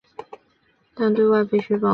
[0.95, 1.89] 但是对外必须保密。